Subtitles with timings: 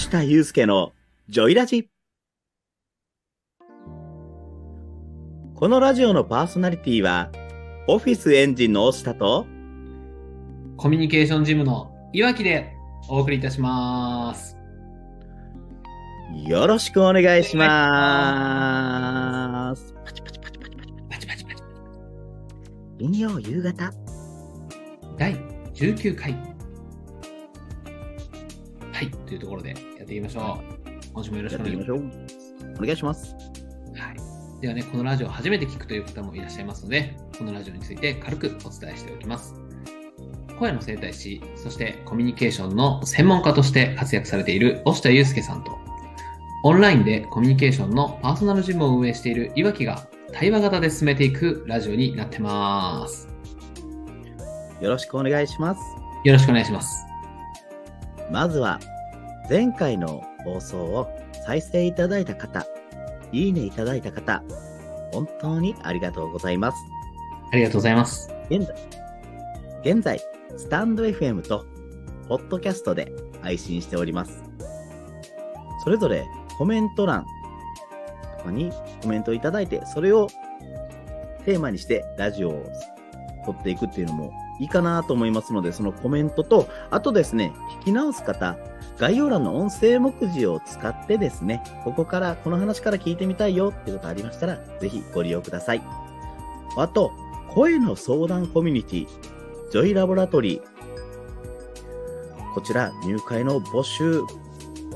[0.00, 0.92] 押田祐介の
[1.28, 1.90] ジョイラジ。
[5.54, 7.30] このラジオのパーソナリティは、
[7.86, 9.44] オフィスエンジンの押田と、
[10.78, 12.72] コミュニケーションジムの岩木で
[13.10, 14.56] お送りいたします。
[16.46, 17.66] よろしくお願いしま
[19.76, 19.94] す。
[20.02, 21.62] パチパチパチパチパチパチパチパチ。
[22.98, 23.92] 金曜夕方。
[25.18, 25.36] 第
[25.74, 26.32] 19回。
[29.00, 31.12] はい、というところでやっていきましょう。
[31.14, 32.74] 今週もよろしやくお願いしまっていきましょう。
[32.78, 33.26] お願いします。
[33.26, 33.34] す。
[33.34, 34.60] はい。
[34.60, 39.54] ではね、このラジオを初めて聞くという方もいらっしゃいますので、このラジオについて軽くお伝えしておきます。
[40.58, 45.78] 声の整体師、そしてコミュニケーションの専門家として活躍されている押田祐介さんと、
[46.64, 53.28] オンラインでコミュニケーションのパーソナルジムを運営している岩木が対話型で進めていくラジオになってます。
[54.80, 55.80] よろしくお願いします。
[56.24, 57.06] よろしくお願いします。
[58.30, 58.78] まずは、
[59.50, 61.10] 前回の放送を
[61.44, 62.64] 再生いただいた方、
[63.32, 64.44] いいねいただいた方、
[65.12, 66.78] 本当にありがとうございます。
[67.52, 68.32] ありがとうございます。
[68.48, 68.76] 現在、
[69.92, 70.20] 現在、
[70.56, 71.66] スタンド FM と、
[72.28, 73.12] ポッドキャストで
[73.42, 74.40] 配信しております。
[75.82, 76.24] それぞれ
[76.56, 77.26] コメント欄
[78.38, 78.70] とかに
[79.02, 80.28] コメントいただいて、それを
[81.44, 82.72] テーマにしてラジオを
[83.46, 88.56] 撮っていくっていうのもいいかなと思いますので、そのコメントと、あとですね、聞き直す方、
[89.00, 95.82] 概要欄の音声目次を使ってですね、ここから、この話から聞いてみたいよってことありましたら、ぜひご利用ください。
[96.76, 97.10] あと、
[97.48, 99.06] 声の相談コミュニティ、
[99.72, 102.54] ジョイラボラトリー。
[102.54, 104.20] こちら、入会の募集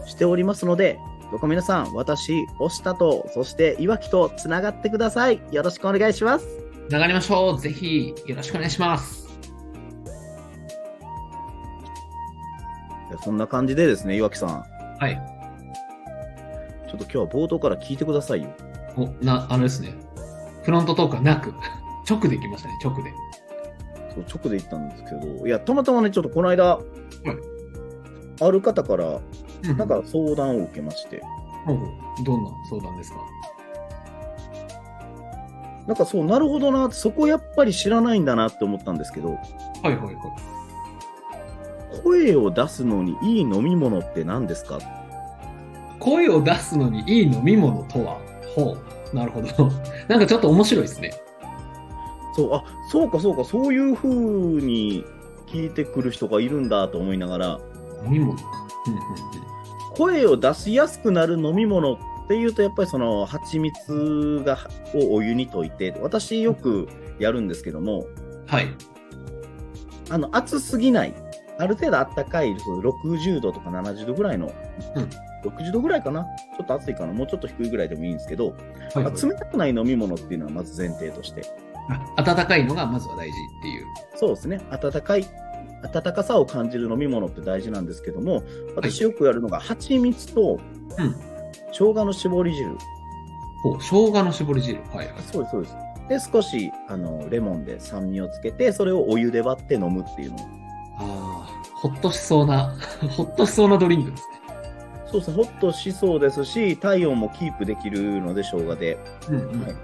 [0.05, 0.99] しておりますので、
[1.31, 5.41] どうか皆さん、私、押したと、そして、いわきとつながってください。
[5.51, 6.47] よろしくお願いします。
[6.91, 7.59] つながりましょう。
[7.59, 9.24] ぜひよろしくお願いします。
[13.23, 14.65] そんな感じでですね、岩木さん。
[14.99, 15.21] はい。
[16.89, 18.49] ちょっと今日は冒頭から聞いてくださいよ。
[18.97, 19.95] お、な、あれですね。
[20.63, 21.53] フロントトークはなく、
[22.09, 23.13] 直できましたね、直で。
[24.15, 26.79] そう直で言ったんですけど、いや、たまたまね、ちょっとこの間、
[28.41, 29.21] ある方から、
[29.77, 31.21] なんか相談を受けまして、
[31.67, 33.19] ほうほうどんな相談ですか？
[35.87, 39.39] なんかそう、なるほどな、そこやっぱり知らないんだなって思ったんですけど、はい
[39.85, 40.17] はいはい。
[42.03, 44.79] 声を出すのにいい飲み物って何ですか？
[46.01, 48.19] 声を出すのにいい飲み物とは？
[48.55, 48.77] ほ
[49.13, 49.17] う。
[49.17, 49.49] なるほど。
[50.09, 51.13] なんかちょっと面白いですね。
[52.35, 55.05] そう、あ、そうかそうか、そういう風に
[55.47, 57.61] 聞いてくる人がいるんだと思いながら、
[58.05, 58.43] 飲み物か。
[58.87, 59.01] うんうん
[59.97, 64.59] 声を出しやすくなる飲み物っていうと、やっぱりその蜂蜜が
[64.93, 66.89] をお湯に溶いて、私よく
[67.21, 68.53] やるんですけども、うん。
[68.53, 68.67] はい。
[70.11, 71.15] あの、熱すぎない。
[71.59, 74.53] ある程度あったかい、そう60度とか70度ぐらいの、
[74.97, 75.11] うん
[75.45, 76.25] 60度ぐらいかな？
[76.25, 77.13] ちょっと暑いかな？
[77.13, 78.57] もうちょっと低いぐらいでもいいんですけど、
[78.95, 81.43] はい、まあ冷たくない飲み物っていうのはまず前提として。
[82.17, 83.85] あ温かいのがまずは大事っていう。
[84.17, 84.63] そうですね。
[84.71, 85.27] 温かい、
[85.83, 88.43] 温かさを感じる飲み物って大事なんですけども、
[88.75, 90.59] 私よくやるのが、蜂蜜と、
[90.99, 91.15] うん
[91.77, 92.71] 生姜の絞り汁。
[93.63, 94.81] ほう、生姜の絞り汁。
[94.93, 95.09] はいはい。
[95.31, 95.69] そうです、そうで
[96.21, 96.31] す。
[96.31, 100.39] で、少し、あの、レモンで酸味をつけて、それをお湯で割って飲むっていうのを。
[100.97, 101.44] ああ、
[101.85, 102.75] ほっとしそうな、
[103.15, 104.35] ほっとしそうなドリンクですね。
[105.07, 108.99] そうですね、ほっとしそうですし、体温もキープできるので、生姜で。
[109.29, 109.63] うんうん。
[109.63, 109.75] はい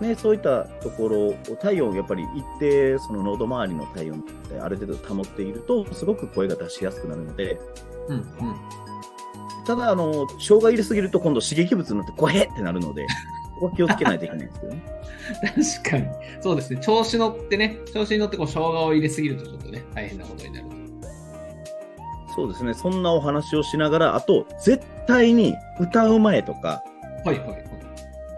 [0.00, 7.60] ね、そういったところを、体温をやっぱり一定、その喉周りの体温ってある程度保っていると、すごく声が出しやすくなるので、
[8.08, 8.24] うんうん。
[9.64, 13.06] ただ、あの、生姜入れすぎると今度刺激物になって、こへってなるので、
[13.54, 14.82] ここは気をつけないといけないんですけどね。
[15.80, 16.42] 確かに。
[16.42, 16.80] そうですね。
[16.80, 20.83] 調子乗ってね、調子に乗ってこう生姜を入れすぎるとちょっとね、大変なことになる。
[22.34, 26.82] そうですね、そんなお話をしながら、あと、絶対に歌う前とか、
[27.24, 27.64] はいはいはい。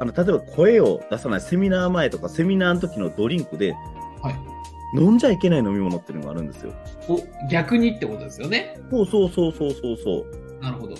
[0.00, 3.72] あの、例えば声を出さないセミナー前とか、セミナーの時のドリンクで、
[4.22, 4.34] はい。
[4.98, 6.72] 飲んじゃいけない飲み物っていうのがあるんですよ。
[7.08, 8.78] お、逆にってことですよね？
[8.90, 10.26] そうそうそうそうそうそ
[10.60, 10.62] う。
[10.62, 10.94] なるほど。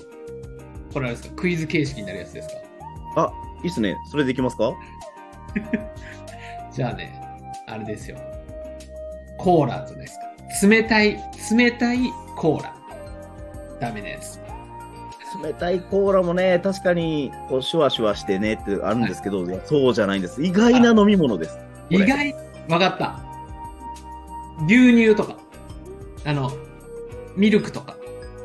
[0.93, 1.34] これあれですか？
[1.37, 2.54] クイズ形式になるやつですか？
[3.16, 3.32] あ、
[3.62, 3.96] いいっすね。
[4.10, 4.72] それでいきますか？
[6.72, 7.20] じゃあね、
[7.69, 8.16] あれですよ。
[9.38, 10.69] コーラじゃないですか？
[10.69, 11.19] 冷たい、
[11.56, 11.98] 冷たい
[12.37, 12.75] コーラ。
[13.81, 14.40] ダメなやつ。
[15.43, 20.43] 冷たいコーラもね、確かに、こう、シュワシュワしてねってあるんですけど、いやそうじゃないんです。
[20.43, 21.58] 意外な飲み物です。
[21.90, 22.34] 意外、
[22.69, 23.20] わかった。
[24.67, 25.37] 牛乳とか、
[26.25, 26.50] あの、
[27.37, 27.96] ミルクとか、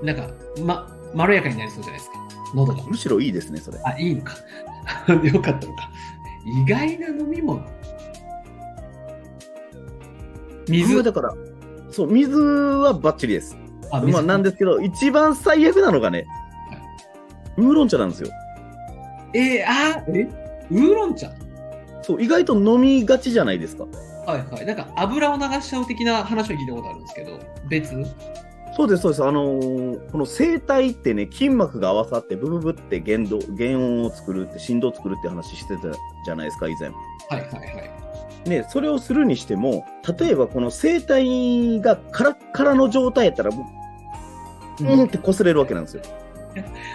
[0.04, 0.28] なんか、
[0.64, 2.18] ま、まろやかになりそうじゃないですか。
[2.54, 2.84] 喉が。
[2.84, 3.80] むしろいいですね、それ。
[3.86, 4.36] あ、いいのか。
[5.24, 5.90] よかったのか。
[6.46, 7.64] 意外な飲み物。
[10.68, 11.34] 水水だから、
[11.92, 13.58] そう、水はバッチリです。
[13.92, 16.26] あまあ、なんですけど、一番最悪なのがね、
[17.58, 18.30] ウーロン茶なんですよ。
[19.34, 20.30] えー、あーえ？
[20.72, 21.32] ウーロン茶？
[22.02, 23.86] そう、意外と飲みがちじゃないですか。
[24.26, 24.66] はいはい。
[24.66, 27.40] なんか油を流しちゃう的な話を聞いたことあるんですけど、
[27.70, 28.06] 別？
[28.78, 29.24] そうです、そうです。
[29.26, 35.92] あのーこの声帯ってね、筋膜が合わさって、ブブブって弦動、弦音を作るって、振動を作るって話してた
[36.26, 36.90] じゃないですか、以前。
[36.90, 36.96] はい
[37.32, 37.82] はいは
[38.46, 38.50] い。
[38.50, 39.86] ね、それをするにしても、
[40.18, 43.66] 例えばこの声帯がカラッカラの状態やったら、もう、
[44.80, 46.04] うんって擦れるわけなんですよ。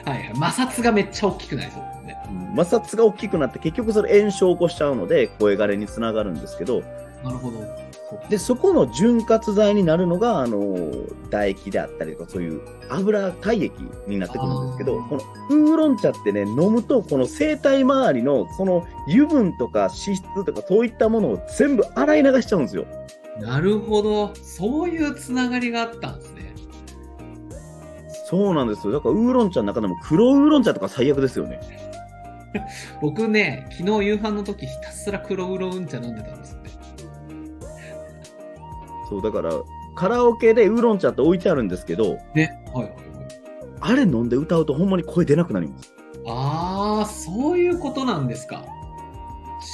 [0.05, 0.27] はいはい。
[0.35, 2.17] 摩擦がめっちゃ大きくなりそうですね。
[2.57, 6.83] 摩擦が大きくなって、結局それ炎症を起こしちゃうので、声枯れにつながるんですけど、
[7.25, 7.87] なるほど。
[8.29, 10.93] で、そこの潤滑剤になるのが、あの、
[11.25, 13.75] 唾液であったりとか、そういう油、体液
[14.07, 22.87] になってくるんですけどこのウーロン茶ってね、飲むと、この声帯周りの、その油分とか脂質とか、そういったものを全部洗い流しちゃうんですよ。
[23.41, 24.35] なるほど。
[24.37, 26.26] そういうつながりがあったんですね。
[28.29, 28.93] そうなんですよ。
[28.93, 31.61] だから、ウーロン茶の中でも黒ウーロン茶とか最悪ですよね。
[33.01, 36.71] 僕ね、昨日夕飯の時ひたすら黒ウーロン茶飲んでたんですって。
[39.09, 39.53] そう、だから、
[39.95, 42.61] カラオケでウーロン茶って置いてあるんですけど、ね。
[42.75, 42.97] はいはいはい。
[43.81, 45.95] あれ飲んで歌うとほんまに声出なくなります。
[46.27, 48.65] ああ、そういうことなんですか。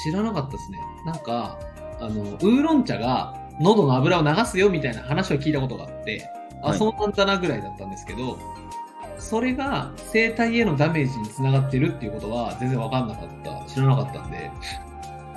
[0.04, 0.78] 知らなかったですね。
[1.06, 1.58] なんか、
[2.00, 6.28] あの、ウーロン茶が喉の油を流すよみたいな話を聞いたことがあって、
[6.62, 8.38] あ、はいそうなんだなぐらいだったんですけど、
[9.18, 14.50] それが声帯へのダメージにつながってるっていうことは全然わかんなかった、知らなかったんで、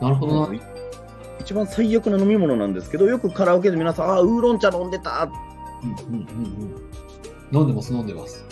[0.02, 0.60] なるほどな。
[1.40, 5.30] 一番最悪な飲み物なんですけど、よくカラオケで皆さん、ああ、ウーロン茶飲んでた
[5.84, 6.26] うんうんうん
[7.52, 7.60] うん。
[7.60, 8.44] 飲んでます、飲んでます。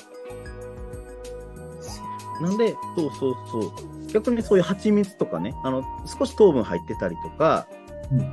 [2.42, 3.72] なんで、そうそうそう。
[4.12, 7.68] 逆にそういう蜂蜜とかね、あの、少し糖分入ってたりとか、
[8.12, 8.24] うんう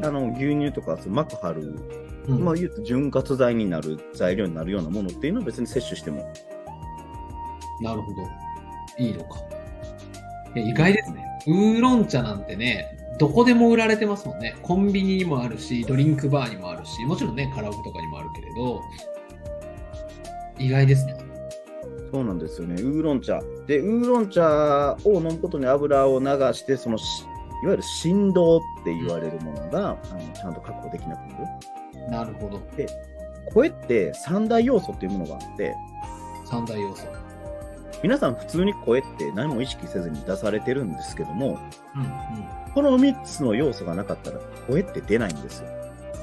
[0.00, 6.32] んあの、牛乳とか、膜張る、うんうんまあ言うと潤滑剤になる材料になるようなものっていうのを別に摂取しても。
[7.80, 8.22] なるほど。
[8.98, 9.40] いいのか。
[10.54, 11.24] 意外ですね。
[11.46, 14.56] ウーロン茶なんてね、どこでも売られてますもんね。
[14.62, 18.80] コンビニにもあるし、ドリンクバーにもあるし、もちろんね、カラオケとかにもあるけれど、
[20.58, 21.16] 意外ですね。
[22.12, 22.80] そうなんですよね。
[22.80, 23.40] ウーロン茶。
[23.66, 27.24] で、ウーロン茶を飲むことに油を流して、そのし、
[27.62, 31.44] いわゆる振動って言われるものが、あのちゃんと確保できなくなる。
[32.08, 32.60] なるほど。
[33.46, 35.74] 声って三大要素っていうものがあって、
[36.44, 37.06] 三大要素。
[38.02, 41.58] 皆さん普通に声って何も意識せずに出されてるんですけども、
[41.94, 42.08] うんうん。
[42.74, 45.68] この3つの要素がなかったら声って出ないんですよ。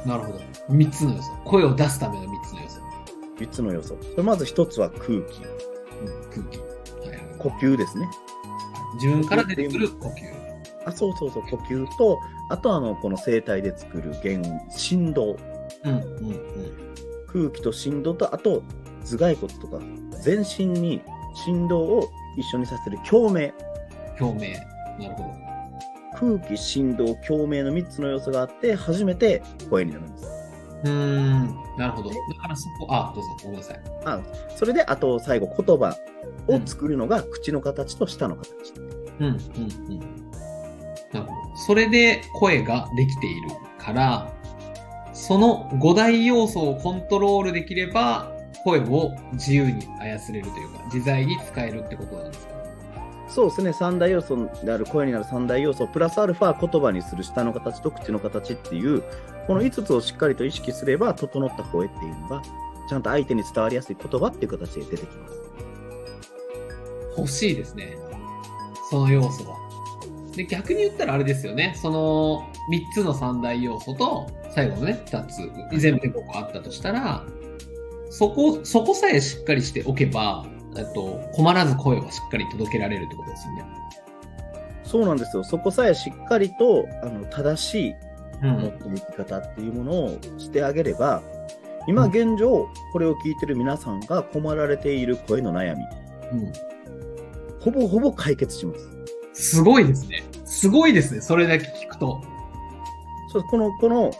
[0.05, 0.39] なるほど。
[0.69, 1.31] 三つの要素。
[1.45, 2.81] 声を出すための三つの要素。
[3.37, 3.97] 3つの要素。
[4.23, 5.21] まず1つは空気、うん、
[6.29, 6.57] 空気。
[6.59, 7.19] はいはい。
[7.39, 8.07] 呼吸ですね。
[8.95, 10.41] 自分から出てくる呼吸。
[10.85, 12.19] あ、そうそうそう、呼吸と、
[12.49, 15.37] あとあの、この声帯で作る弦音、振動。
[15.83, 16.41] うんうんうん。
[17.27, 18.63] 空気と振動と、あと
[19.03, 19.79] 頭蓋骨とか
[20.21, 21.01] 全身に
[21.45, 23.53] 振動を一緒にさせる共鳴。
[24.19, 24.53] 表明。
[24.99, 25.41] なるほど。
[26.37, 30.25] 空気、振動、共鳴の3つの要素があって、初めて声になるんです。
[30.83, 31.61] うーん。
[31.77, 32.09] なるほど。
[32.09, 33.81] だからそこ、あ、どうぞ、ごめんなさい。
[34.05, 34.19] あ
[34.55, 35.95] それで、あと最後、言葉
[36.47, 38.73] を作るのが口の形と舌の形。
[39.19, 39.37] うん、うん、う
[39.95, 39.99] ん。
[41.11, 41.55] なるほど。
[41.55, 43.49] それで声ができている
[43.79, 44.31] から、
[45.13, 48.31] その5大要素をコントロールできれば、
[48.63, 52.53] 声を自由に操れるというか、自在に使えるってことなんですか？
[53.27, 59.03] そうですね、三大要素である声になる三大要素、プラスアルファ言葉にする舌の形と口の形っていう、
[59.47, 62.41] この5つをしっかりと意識すれば、整った声っていうのが、
[62.89, 65.33] ちゃんと相手に伝わりやすい言葉っていう形で出てきます。
[67.17, 67.97] 欲しいですね。
[68.89, 69.57] その要素は。
[70.35, 71.73] で、逆に言ったらあれですよね。
[71.81, 77.23] その3つの三大要素と、最後のね、2つ、全部で5個あったとしたら、
[78.09, 80.45] そこ、そこさえしっかりしておけば、
[80.77, 83.65] えっと、困らず声はしっかり届けられるってことですよね。
[84.83, 85.43] そうなんですよ。
[85.43, 87.95] そこさえしっかりと、あの、正しい
[88.43, 91.21] うん持っていき方っていうものをしてあげれば、
[91.87, 95.83] 今現状、これを聞いてる皆さんが困られている声の悩み、
[96.33, 96.53] うん。
[97.59, 98.73] ほぼほぼ解決しま
[99.33, 99.53] す。
[99.55, 100.23] すごいですね。
[100.45, 101.21] すごいですね。
[101.21, 102.21] それだけ聞くと。
[103.31, 104.11] そうこの、この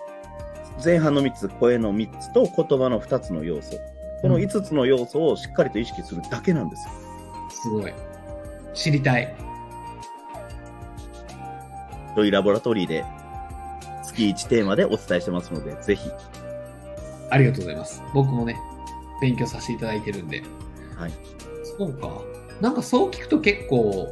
[0.84, 3.80] 前半の3つ、声の3つと言葉の2つの要素、
[4.22, 6.94] この5つの要素をしっかりと意識するだけなんですよ。
[7.50, 7.94] すごい。
[8.74, 9.36] 知りたい。
[12.16, 13.06] というラボラトリーで
[14.04, 16.10] 月1テーマでお伝えしてますので、ぜひ。
[17.30, 18.04] ありがとうございます。
[18.14, 18.58] 僕もね、
[19.22, 20.44] 勉強させていただいてるんで。
[20.98, 21.12] はい。
[21.78, 22.22] そうか。
[22.60, 24.08] なんかそう聞くと結構、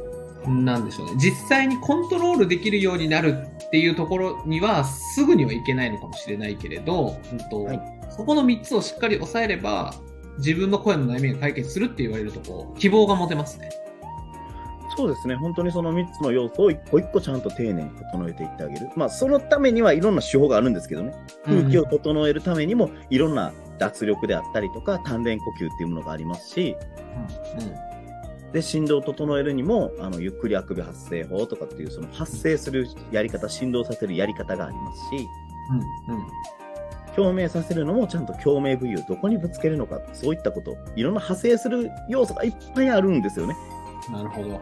[0.46, 1.12] なんでしょうね。
[1.18, 9.94] 実際にコントロールできるようになるっていうところには、すぐにはいけないのかもしれないけれど、うんとはいそこの3つをしっかり抑えれば、
[10.38, 13.70] 自分の声の悩みが解決するって言われるとこう希望が持てますね。
[14.96, 15.36] そうですね。
[15.36, 18.90] 本当にその3つの要素を一個一個ちゃんと丁寧に整えていってあげる。
[18.96, 21.14] まあ、そのためにはいろんな手法があるんですけどね。
[21.44, 26.76] 空気を整えるためにも、いろんな脱力であったりとか、丹田呼吸っていうものがありますし、
[27.56, 27.89] うんうん
[28.52, 35.28] で、振動を整えるにも、あの、ゆっくりあくび発声法とかっていう、その発声するやり方、振動させるやり方がありますし、
[36.08, 36.26] うんうん
[37.16, 43.56] 共鳴させるのもちゃんと共鳴部位をどこにぶつけるのか、そういったこと、いろんな派生する要素がいっぱいあるんですよね。
[44.10, 44.60] なるほど。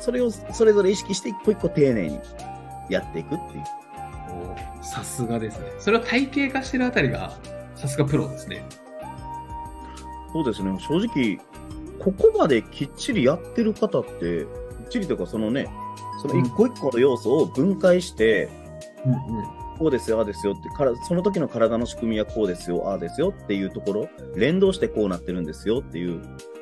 [0.00, 2.20] それをそれぞれ意識して一個一個丁寧に
[2.88, 3.64] やっていくっていう。
[4.80, 5.66] おさすがですね。
[5.78, 7.38] それを体系化してるあたりが、
[7.74, 8.64] さすがプロですね。
[10.32, 11.38] そうですね、正直、
[11.98, 14.46] ここまできっちりやってる方って、
[14.84, 15.68] きっちりというか、そのね、
[16.22, 18.48] その一個一個の要素を分解して、
[19.04, 19.44] うんうん。
[19.78, 26.20] こうですよ、ああですよってから、その時の体の仕組みはこうですよ、ああですよっていうところ、連動してこうなってるんですよっていう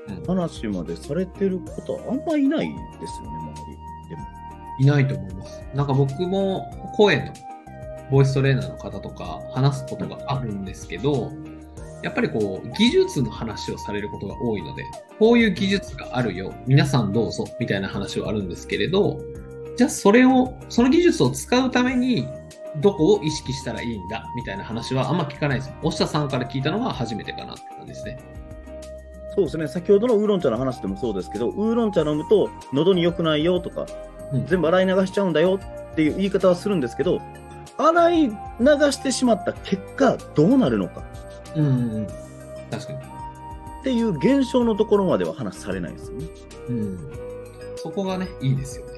[0.09, 3.71] うん話までされてる方はあんまいないですよね、周
[4.05, 4.09] り。
[4.11, 4.23] でも。
[4.79, 5.63] いないと思います。
[5.75, 7.33] なんか僕も声の
[8.11, 11.33] ボイストレーナーの方とか話すことがあるんですけど、
[12.03, 14.85] やっぱりこう技術の話をされることが多いので、
[15.19, 19.21] こういう技術があるよ、皆さんどうぞみたいな話はあるんですけれど、
[19.77, 22.27] じゃあそれを、その技術を使うために
[22.81, 25.73] どこを意識したらいいんだみたいな話はあんま聞かないです。
[25.83, 28.19] 押下さんから聞いたのが初めてかなって感じですね。
[29.35, 33.87] そうですね、先ほどのウーロン茶の話でもそうですけど、ウーロン茶飲むと喉に良くないよとか、
[34.33, 35.61] うん全部洗い流しちゃうんだよ
[35.93, 37.21] っていう言い方はするんですけど、
[37.79, 38.33] 洗い流
[38.91, 41.05] してしまった結果、どうなるのか
[41.57, 42.07] うんうんうん。
[42.71, 42.99] 確かに。
[42.99, 43.03] っ
[43.83, 46.27] ていう現象のところまでは話されないですよね。
[46.69, 46.99] うん。
[47.77, 48.93] そこがね、いいですよね。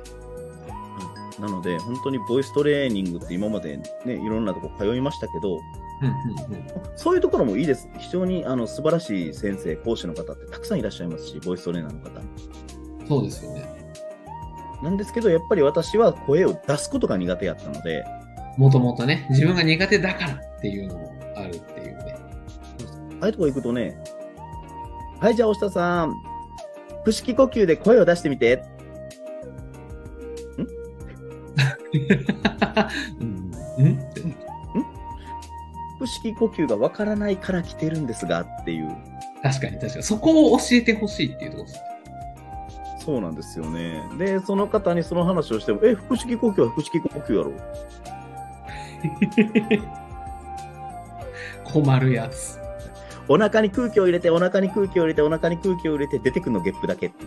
[1.38, 5.57] なので、本当にボイストレーニングって今までね、いろんなとこ通いましたけど、
[6.00, 6.67] うんうんうん。
[6.97, 7.88] そういうところもいいです。
[7.99, 12.21] 非常にあの素晴らしい先生、講師の方ってたくさんいらっしゃいますし、ボイストレーナーの方。
[13.07, 13.79] そうですよね。
[14.83, 18.05] なんですけど、やっぱり私は声を出すことが苦手やったので、
[18.57, 21.61] もともとね、自分が苦手だからっていうのもある。
[23.21, 23.97] ああいうとこ行くとね、
[25.21, 26.13] はい、じゃあ、押下さん、
[27.01, 28.63] 腹式呼吸で声を出してみて。
[33.21, 33.51] うん？
[33.79, 34.21] うんって
[35.99, 38.95] 腹式呼吸がわからないから来てるんですがっていう。
[39.43, 40.03] 確かに確かに。
[40.03, 41.81] そこを教えてほしいっていうところです。
[43.05, 44.03] そうなんですよね。
[44.19, 47.53] で、その方にその話をしても、え、腹式呼吸は腹式呼吸やろ？
[51.65, 52.58] 困るやつ。
[53.29, 57.13] お腹に空気を入れて、お腹に空気を入れて、お腹に空気を入れて、出てくるのゲップだけ。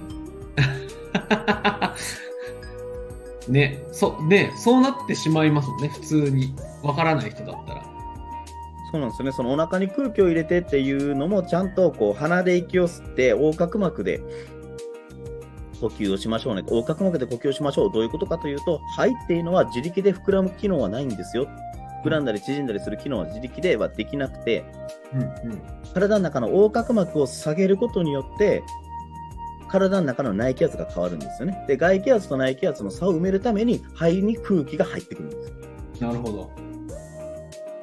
[3.48, 6.53] ね、そ、ね、そうなってしまいますもんね、普通に。
[6.84, 7.84] わからない人だったら。
[8.91, 9.31] そうなんですよね。
[9.31, 14.22] そのお腹に空気を入れてっていうのも、ちゃんとこう鼻で息を吸って、横隔膜で
[15.79, 16.63] 呼吸をしましょうね。
[16.67, 17.91] 横隔膜で呼吸をしましょう。
[17.91, 21.48] どういうことかというと、肺っていうのは自力で膨らむ機能はないんですよ。
[22.03, 24.65] 膨らんだり縮んだりする機能は自力ではできなくて、
[25.13, 25.25] うんう
[25.55, 25.61] ん。
[25.93, 28.63] 体の中の横隔膜を下げることによって、
[29.67, 31.63] 体の中の内気圧が変わるんですよね。
[31.67, 35.49] で、外気圧と内気圧の差を埋めるために、肺に空気が入ってくるんです
[36.01, 36.07] よ。
[36.07, 36.49] なるほど。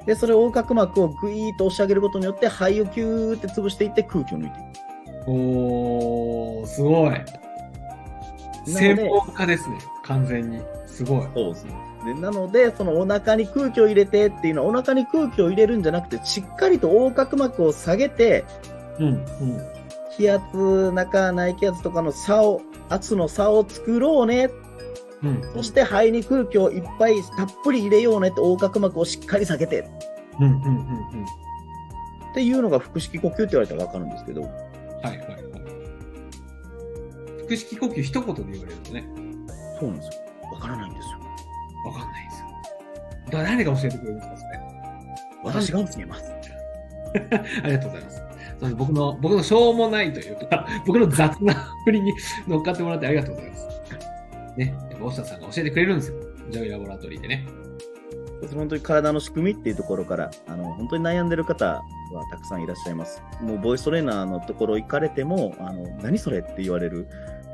[0.07, 5.31] で、それを横隔膜をぐいーっと押し上げることによって、肺をキューって潰していって空気を抜いていく。
[5.31, 7.13] おー、すごい。
[8.67, 10.61] 専門家ですね、完全に。
[10.87, 11.29] すごい。
[11.35, 11.88] そうですね。
[12.05, 18.45] でなので、そのお腹に空気を入れてっていうのは、お腹に空気を入れるんじゃなくて、しっかりと横隔膜を下げて、
[18.99, 19.25] うん、うん。
[20.17, 24.51] 気圧、中、内気圧とかの差を、圧の差を作ろうね。
[25.23, 29.85] うん、そして肺に空気をいっぱいたっぷり入れようねって横隔膜をしっかり下げて
[30.39, 31.25] うん、うん、うん、うん。
[32.31, 34.51] っていうのが腹式呼吸って言われたらわかるんですけど、はい
[35.03, 35.29] はいはい。
[37.47, 39.09] 腹式呼吸一言で言われるとね、
[39.81, 40.13] そうなんですよ。
[40.53, 41.28] わからないんですよ。
[41.89, 42.49] わかんないんですよ。
[43.31, 44.61] だ誰が教えてくれるんですか、それ。
[45.45, 46.33] 私が教えます。
[47.63, 48.23] ありがとうございます。
[48.61, 51.55] そうです僕の、僕のしょうもないというか、 僕の雑な
[51.85, 52.13] 振りに
[52.47, 53.69] 乗っかってもらってありがとうございます。
[54.57, 56.17] ね、大下さんが教えてくれるんですよ。
[56.51, 57.47] ジョイラボラトリーでね。
[58.55, 61.83] 本当に体の仕組みっていうところから、あの、本当に悩んでる方は
[62.31, 63.23] たくさんいらっしゃいます。
[63.41, 67.09] もう、ボイストレーナーのところ行かれても、あの、何それって言われる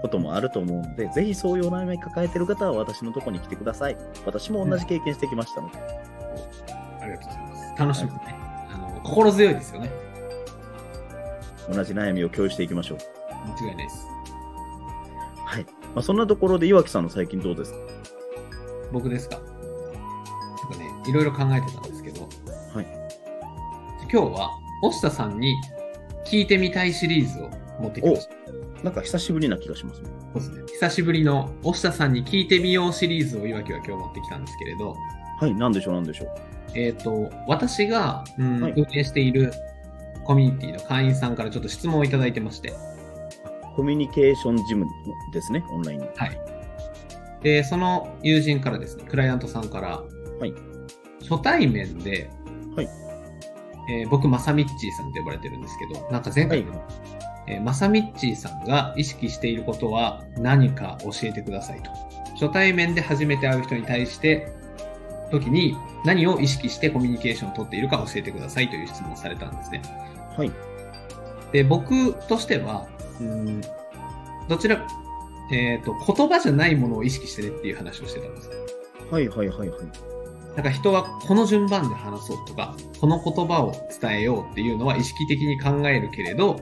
[0.05, 3.97] こともあると思うので、ぜひそういうお悩み抱えてる方は私のところに来てください。
[4.27, 5.79] 私も同じ経験してきましたので。
[7.01, 7.81] ありがとうございます。
[7.81, 8.21] 楽しみね。
[8.71, 9.91] あの、心強いですよね。
[11.73, 12.99] 同じ悩みを共有していきましょう。
[13.63, 14.07] 間違いないです。
[15.47, 15.65] はい。
[15.95, 17.79] まあ、そんなところで岩木さんの最近どうですか？
[18.93, 19.39] 僕ですか？
[19.39, 22.29] なんかね、いろいろ考えてたんですけど、
[22.75, 22.87] はい。
[24.13, 24.51] 今日は、
[24.83, 25.57] 押下さんに
[26.27, 27.49] 聞いてみたいシリーズを
[27.81, 28.35] 持ってきました。
[28.83, 30.11] なんか久しぶりな気がしますね。
[30.35, 30.63] そうですね。
[30.67, 34.95] 久しぶりの、押下さんに聞いてみようシリーズをいわきは今日持ってきたんですけれど、
[35.41, 36.29] はい、なんでしょう、なんでしょう。
[36.75, 39.53] えっ、と、私が、うんはい運営している
[40.25, 42.73] コミュニティの会員さんからちょっと質問をいただいてまして、
[43.77, 44.87] コミュニケーションジム
[45.33, 46.07] ですね、オンラインの。
[46.15, 46.41] はい。
[47.43, 50.03] で、その友人からですね、クライアントさんから、
[50.41, 50.55] はい
[51.29, 52.29] 初対面で、
[52.77, 52.89] はい
[53.91, 56.79] えー僕、まさみっちーさんと呼ばれてるんですけど、なんか前回、はい
[57.47, 61.91] えーまさみっちーさんが意識していることは何か教えてくださいと。
[62.35, 64.53] 初対面で初めて会う人に対して、
[65.31, 69.83] 時に何を意識してコミュニケーションを取っているか教えてくださいという質問をされたんですね。
[70.37, 70.51] はい。
[71.53, 72.87] で、僕としては、
[73.21, 73.61] うん、
[74.49, 74.85] どちら、
[75.53, 78.51] えっ、と、言葉じゃないものを意識してねっていう話をしてたんです。
[79.11, 79.79] はいはいはいはい。
[80.57, 86.61] なんか人はこの順番で話そうとか、この言葉を伝えようっていうのは意識的に考えるけれど、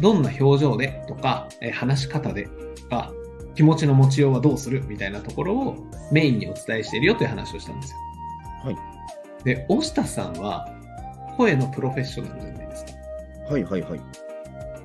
[0.00, 3.12] どんな表情でとか、えー話し方でとか、
[3.54, 5.76] 気持ちの持ちようはどうするみたいなところを
[6.12, 7.98] メインにお伝えしているよという話をしたんですよ。
[8.64, 8.76] はい。
[9.44, 10.68] で、押下さんは
[11.36, 12.92] 声のプロフェッショナルじゃないですか。
[13.50, 14.00] はいはいはい。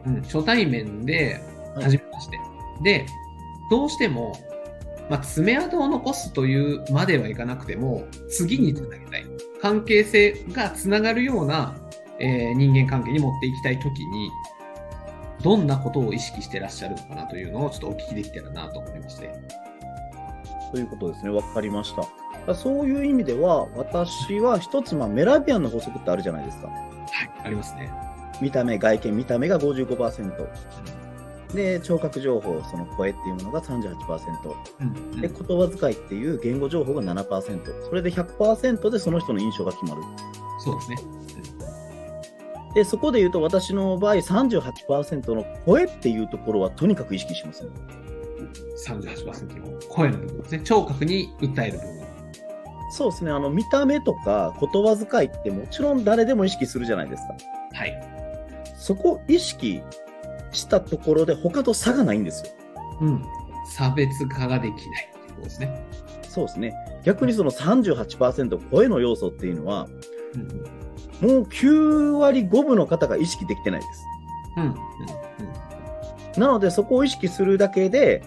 [0.05, 1.39] うん、初対面で、
[1.75, 2.39] はい初めまして。
[2.83, 3.05] で、
[3.69, 4.33] どうしても、
[5.09, 9.25] まあ、爪痕を残すというまではいかなくても、次につなげたい。
[9.61, 11.75] 関係性がつながるような、
[12.19, 14.29] えー人間関係に持っていきたいときに、
[15.41, 19.33] どんなことを意識してらっしゃるのかなというのをちょっとお聞きできたらなと思いまして。
[20.71, 21.31] ということですね。
[21.31, 21.93] わかりまし
[22.47, 22.55] た。
[22.55, 26.67] そういう意味では、私は一つ、まあ、メラビアンの法則ってあるじゃないですか。
[26.67, 27.91] はい、ありますね。
[28.41, 30.47] 見た目、外見、見た目が55%。
[31.53, 33.95] で、聴覚情報、その声っていうものが38%。
[34.79, 37.83] うんうんで、言葉遣いっていう言語情報が7%。
[37.89, 40.01] それで100%でその人の印象が決まる。
[40.59, 40.97] そうですね。
[42.73, 47.69] で、そこで言うと私の場合38%の声っていうところはとにかく意識しますね。
[48.87, 50.61] 38%の声の部分ですね。
[50.61, 52.01] 聴覚に訴える部分。
[52.91, 53.31] そうですね。
[53.31, 57.35] あの、見た目とか言葉遣いってもちろん誰でも意識するじゃないですか。
[57.73, 58.03] はい。
[58.75, 59.81] そこを意識
[60.51, 62.51] したところで他と差がないんですよ。
[63.01, 63.25] うん。
[63.69, 65.85] 差別化ができないっていうことですね。
[66.27, 66.73] そうですね。
[67.03, 69.87] 逆にその38%声の要素っていうのは、
[70.35, 70.80] うん
[71.21, 74.05] もう9割5分の方が意識できてないです。
[74.57, 74.63] うん。
[74.65, 74.75] うん。
[76.41, 78.23] なのでそこを意識するだけで、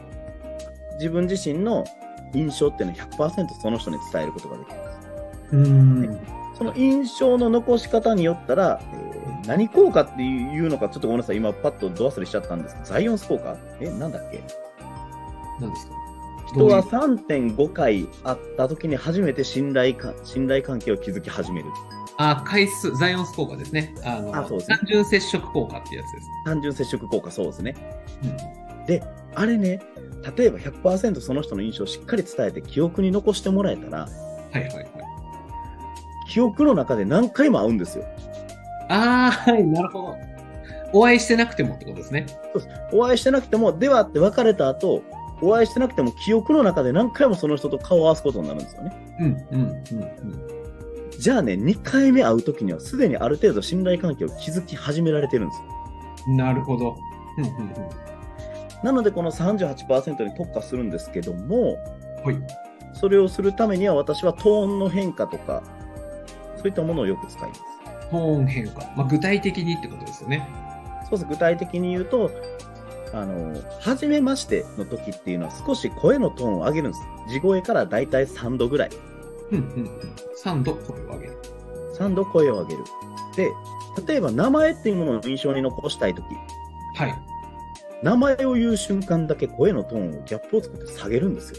[0.94, 1.84] 自分自身の
[2.32, 5.08] 印象っていうのは100%その人に伝えることができます。
[5.52, 5.64] うん。
[5.66, 5.68] う
[6.06, 6.20] ん。
[6.56, 9.14] その印象の残し方によったら、えー
[9.46, 13.54] 何効果っていうのか、ちょっとごめんなさい、今パッとド忘れしちゃったんですけど、ザイオンス効果？
[13.78, 14.42] え、なんだっけ？
[15.60, 15.92] 何ですか？
[16.46, 21.66] 人は3.5回会った時に初めて信頼か信頼関係を築き始める。
[22.16, 23.94] あ、回数、ザイオンス効果ですね。
[24.04, 26.28] あの、あそうですね単純接触効果っていうやつです。
[26.44, 27.74] 単純接触効果、そうですね。
[28.22, 28.86] うん。
[28.86, 29.02] で、
[29.34, 29.80] あれね、
[30.36, 34.08] 例えば100%その人の印象をしっかり伝えて記憶に残してもらえたら、は
[34.54, 34.86] いはいはい。
[36.28, 38.04] 記憶の中で何回も会うんですよ。
[38.88, 40.16] ああ、はい、なるほど。
[40.92, 42.26] お会いしてなくてもってことですね。
[42.92, 45.02] お会いしてなくても、ではって別れた後、
[45.42, 49.16] お会いしてなくても記憶の中で何回もその人と顔を合わすことになるんですよね。
[49.18, 50.53] うん、うん、うん、
[51.18, 55.62] じゃあね、2回目会う時にはすでにある程度信頼関係を築き始められてるんです。
[56.28, 56.96] なるほど。
[58.82, 61.78] なのでこの38%に特化するんですけども、
[62.24, 62.36] はい。
[62.92, 65.62] それをするためには私はトーンの変化とか、
[66.56, 67.62] そういったものをよく使います。
[68.10, 68.80] トーン変化。
[68.96, 70.48] まあ、具体的にってことですよね。
[71.08, 71.24] そうです。
[71.26, 72.30] 具体的に言うと、
[73.12, 77.04] あの、初めましての時っていうのは少し声のトーンを上げるんです。
[77.28, 78.90] 地声からだいたい3度ぐらい。
[79.54, 79.90] うん、うん、うん。
[80.42, 81.38] 3度声を上げる。
[81.98, 82.84] 3度声を上げる。
[83.36, 83.52] で、
[84.06, 86.24] 例えば名前っていうものを印象に残したい時、
[86.96, 87.14] はい。
[88.02, 91.58] 名前を言う瞬間だけ声のトーンをギャップを作って下げるんですよ。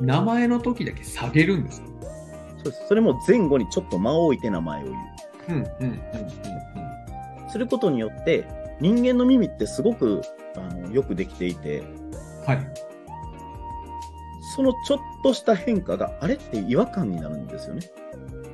[0.00, 1.88] 名前の時だけ下げるんですか？
[2.58, 2.88] そうです。
[2.88, 4.96] それも前後にちょっと間を置いて名前を言う。
[5.48, 5.94] うん、うん、うん、うん、
[7.44, 7.50] うん。
[7.50, 8.46] することによって、
[8.80, 10.22] 人間の耳ってすごく
[10.56, 11.82] あのよくできていて、
[12.46, 12.58] はい。
[14.56, 17.82] そのちょっとした変化があれって違和感になるんですよね。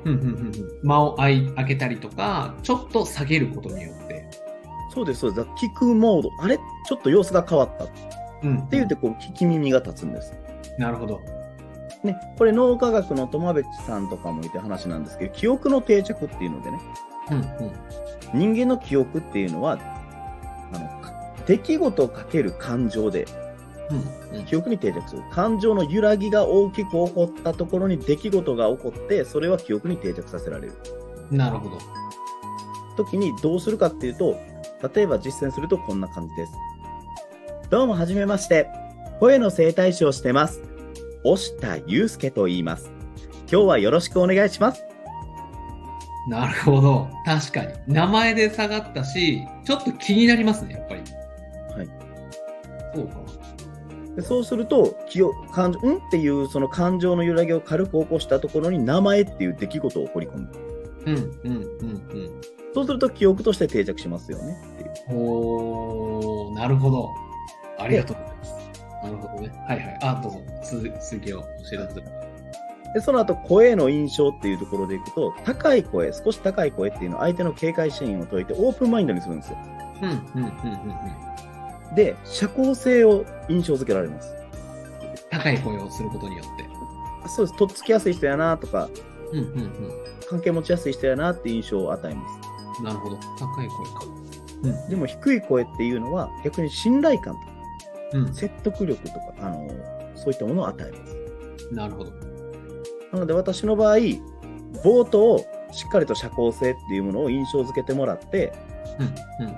[0.05, 0.53] うん、うん。
[0.83, 4.29] 間を開い開けたりとか、ちょっと下げることによって。
[4.93, 5.49] そうです、そうです。
[5.65, 6.59] 聞くモード、あれ？
[6.59, 7.88] ちょっと様子が変わったっ
[8.43, 8.69] うん。
[8.69, 10.35] て言って、こう、聞き耳が立つんです。
[10.77, 11.21] なるほど。
[12.03, 16.81] ね、これ脳科学の友部さんとかもいて話なんですけど、記憶の定着っていうのでね、
[17.31, 18.53] うん、うん。
[18.55, 19.79] 人間の記憶っていうのは、
[20.73, 23.27] あの、出来事をかける感情で
[23.90, 23.95] う
[24.35, 24.45] ん、うん。
[24.45, 25.23] 記憶に定着する。
[25.31, 30.73] 感情の揺らぎが大きく起こったところに出来事が起こって、それは記憶に定着させられる。
[31.31, 31.79] なるほど。
[32.97, 34.38] 時にどうするかっていうと、
[34.95, 36.53] 例えば実践するとこんな感じです。
[37.71, 38.68] どうもはじめまして。
[39.21, 40.61] 声の整体師をしてます。
[41.25, 42.90] 押田祐介と言います。
[43.51, 44.85] 今日はよろしくお願いします。
[46.29, 47.09] なるほど。
[47.25, 47.73] 確かに。
[47.87, 51.01] 名前で下がったし、ちょっと気になりますね、やっぱり。
[51.77, 51.88] はい。
[52.95, 53.22] そうか。
[54.16, 60.53] でそうすると、気を感情、んっていうその感情の揺らぎを軽く起こしたところに名前っていう出来事を起こり込む。
[61.07, 62.40] うん、うん、うん、
[62.75, 64.90] そうすると記憶として定着しますよねっていう。
[65.11, 65.16] うん。
[65.16, 67.09] おー、なるほど。
[67.79, 68.55] ありがとうございます。
[69.03, 69.53] なるほどね。
[69.66, 69.98] はいはい。
[70.03, 70.38] あ、どうぞ。
[70.62, 71.46] 続続きを教
[71.83, 72.22] えてください。
[72.94, 79.59] で、その後、声の印象っていうところでいくと、高い声、少し高い声っていうのは相手の警戒シーンを解いてオープンマインドにするんですよ。
[80.03, 81.32] うん、うん、うん、うん、うん。
[81.94, 84.35] で、社交性を印象付けられます。
[85.31, 86.64] 高い声をすることによって。
[87.28, 87.59] そうです。
[87.59, 88.88] とっつきやすい人やなとか、
[89.33, 89.92] うん、うん、うん。
[90.28, 92.83] 関係持ちやすい人やなって印象を与えます。
[92.83, 93.16] なるほど。
[93.38, 94.88] 高い声か。
[94.88, 97.46] でも低い声っていうのは逆に信頼感とか
[98.12, 98.35] うん。
[98.35, 99.68] 説得力とか、あの
[100.14, 101.16] そういったものを与えます。
[101.72, 102.12] なるほど。
[103.12, 105.38] なので私の場合、冒頭、
[105.72, 108.52] しっかりと社交性っていうものを印象付けてもらって、
[108.98, 109.55] うん、うん。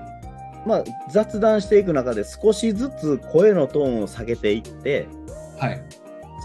[0.65, 5.07] まあ、雑談していく中で少しずつ声のトーンを下げていって、
[5.59, 5.81] はい。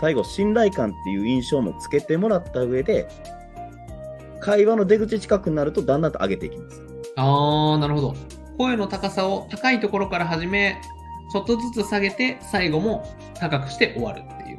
[0.01, 3.09] 最後、信頼感っていう印象もつけてもらった上で、
[4.41, 6.81] 会話の出口近くになるとだんだんと上げていきます。
[7.17, 8.15] あー、なるほど。
[8.59, 10.81] 声の高さを高いところから始め、
[11.33, 14.59] ちょっとずつ下げて、最後も高くして終わるっていう。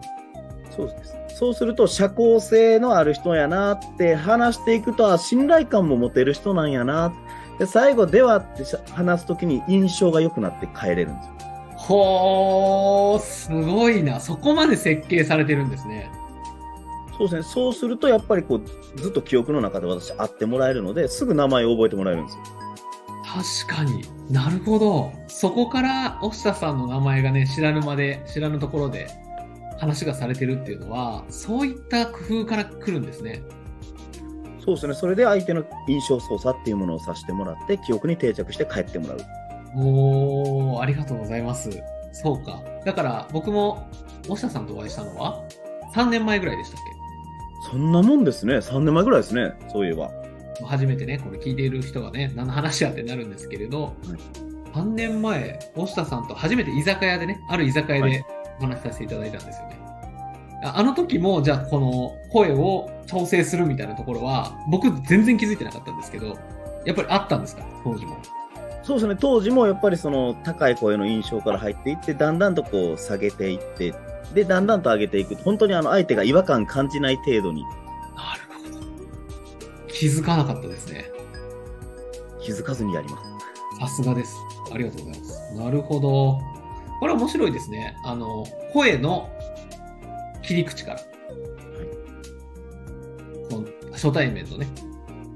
[0.69, 1.15] そうです。
[1.36, 7.13] そうすると、社交性のある人やなって話していくと、あ信頼感も持てる人なんやな。
[7.59, 11.33] で、最後、ではって話すときに印象が良くなって帰れるんですよ。
[11.75, 14.19] ほー、すごいな。
[14.19, 16.11] そこまで設計されてるんですね。
[17.17, 17.43] そうですね。
[17.43, 22.43] そうすると、やっぱりこう、ずっと記憶の中で私会ってもらえるので、すぐ名前を覚えてもらえるんですよ。
[23.65, 25.11] 確かになるほど。
[25.27, 29.07] そこから、押田さんの名前がね、知らぬ間で、知らぬところで
[29.79, 33.41] 話がされてるっていうのは、そういった工夫から来るんですね。
[34.63, 34.93] そうですね。
[34.93, 39.17] それで相手の印象操作っていうものをさせてもらって、記憶に定着して帰ってもらう。
[39.76, 41.69] おー、ありがとうございます。
[42.12, 42.62] そうか。
[42.86, 43.88] だから、僕も、
[44.30, 45.43] 押田さんとお会いしたのは、
[45.95, 46.82] 3年前ぐらいでしたっ
[47.71, 48.56] そんなもんですね。
[48.56, 49.54] 3年前ぐらいですね。
[49.71, 50.12] そういえば。
[50.58, 53.95] け初めてね、これ聞いている人がね、何の話やってなるんですけれど、
[54.74, 58.26] 3年前、押田さんと初めて居酒屋でね、ある居酒屋はで
[58.60, 59.80] お話しさせていただいたんですよね。
[60.63, 66.38] ああの時も、じゃあこの声を調整するみたいなところは、僕全然気づいてなかったんですけど、
[66.86, 67.63] やっぱりあったんですか？
[67.84, 68.17] 当時も。
[68.84, 69.15] そうですね。
[69.19, 73.93] 当時もやっぱりその高い声の印象から入っていって、だんだんとこう下げていって、
[74.34, 75.36] で、だんだんと上げていく。
[75.36, 77.74] 本当にあの相手が違和感感じない程度になる
[78.50, 79.88] ほど。
[79.88, 81.12] 気づかなかったですね。
[82.41, 83.78] 気づかずにやります。
[83.80, 84.36] さすがです。
[84.74, 85.56] ありがとうございます。
[85.56, 86.39] なるほど。
[87.00, 87.95] これ面白いですね。
[88.06, 89.30] あの、声の
[90.41, 91.02] 切り口から。
[93.91, 94.67] 初対面のね、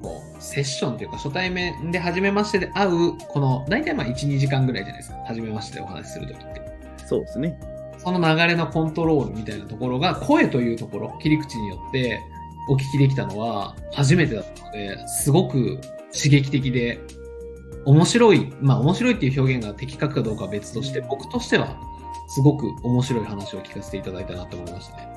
[0.02, 5.18] こう、セッションというか初対面で初めましてで会う、この、大体まあ1、2時間ぐらいじゃないですか。
[5.28, 6.62] 初めましてでお話しするときって。
[7.06, 7.60] そうですね。
[7.98, 12.20] その流れのコントロールみたいなところが、声というところ、切り口によって
[12.70, 15.80] お聞きできたのは初めてだったので、すごく
[16.14, 17.00] 刺激的で、
[17.86, 21.78] 面白い、まあ面白いっていう表現が的確かどうかは別として、僕としては
[22.28, 25.08] すごく面白い話を聞かせていただいたなと思いましたね。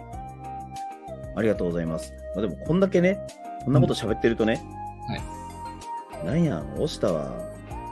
[1.37, 2.13] ありがとうございます。
[2.35, 3.21] まあ、でもこんだけね、
[3.65, 4.63] こんなこと喋ってるとね、
[5.07, 5.17] は
[6.23, 6.27] い。
[6.27, 7.33] なんや、押したは、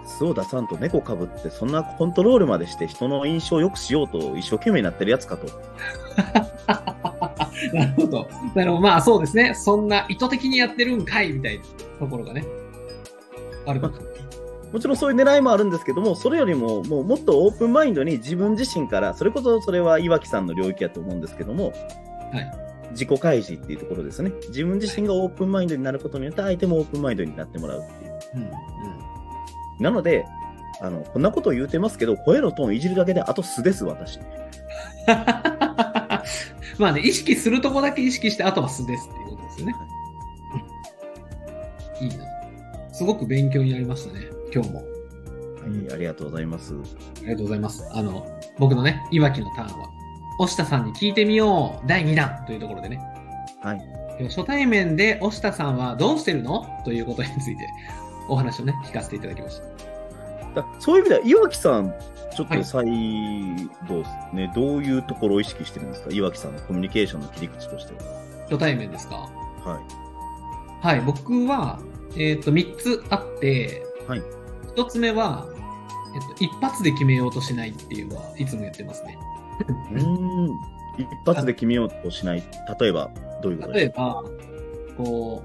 [0.07, 5.47] 巣を出さんと猫かぶって、そんなコントロールまでして人の印象を良くしようと一生懸命になってるやつかと。
[7.73, 8.29] なるほど。
[8.55, 8.83] なるほど。
[8.83, 9.55] まあそうですね。
[9.55, 11.65] そんな意図的にやってるんかいみたいな
[11.99, 12.45] ところがね。
[13.67, 13.95] あるかも。
[14.73, 21.73] もちろんそういう狙いもあるんですけども、それよりも、もうもっとオープンマインドに自分自身から、それこそそれは岩木さんの領域やと思うんですけども、
[22.33, 22.66] はい。
[22.97, 24.33] 自己開示っていうところですね。
[24.49, 28.19] 自分自身がオープンマインドになることによって、相手もオープンマインドになってもらうっていう。
[28.35, 28.43] うん。
[28.43, 28.51] うん。
[29.81, 30.25] なので、
[30.81, 34.19] あの、こんなことを言うてますけど、声のトーンいじるだけで、あと素です、私。
[36.79, 39.75] まあね、意識するとこだけ意識して、あとは素ですっていうことですよね。
[42.01, 42.25] いいな。
[42.93, 44.79] すごく勉強になりましたね、今日も。
[44.79, 46.75] はい、ありがとうございます。
[46.75, 47.89] ありがとうございます。
[47.93, 48.27] あの、
[48.59, 49.89] 僕のね、いわきのターンは、
[50.39, 53.01] 押田さんに聞いてみよう第2弾というところでね、
[53.63, 53.81] はい。
[54.29, 57.69] 初対面で押田さんはどうしてるのということについて
[58.29, 59.61] お話をね、聞かせていただきまし
[60.55, 60.63] た。
[60.63, 61.95] だそういう意味では、岩木さん、
[62.35, 62.85] ちょっはいと再
[63.89, 66.11] 度ですね、どういうところを意識してるんですか？
[66.11, 67.95] 岩木さんのコミュニケーションの切り口として
[68.51, 69.17] 初対面ですか？
[69.65, 69.75] は。
[69.75, 70.97] はい。
[70.97, 71.81] はい、僕は、
[72.17, 74.23] えっ、と、3つあって、はい。
[74.77, 75.47] 1つ目は、
[76.15, 79.19] えっと、一発で決めようとしないっていうのはいつも言ってますね。
[79.93, 80.61] うん。
[80.99, 82.43] 一発で決めようとしない。
[82.81, 83.11] 例えば、
[83.43, 84.23] どういうことですか？
[84.99, 85.45] 例えば、こ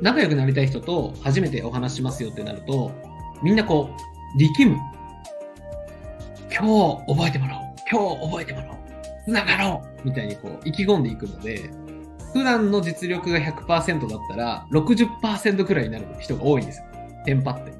[0.00, 2.90] う、仲良くなりたい人と初めてお話ししますよってなると、
[3.42, 4.78] みんなこう、力む。
[6.50, 7.64] 今日覚えてもらおう。
[7.90, 8.76] 今日覚えてもらおう。
[9.24, 11.70] つながろうみたいにこう、意気込んでいくので、
[12.32, 16.86] 普段の実力が100%だったら、60%くらいになる人が多いんですよ。
[17.24, 17.72] テンパって。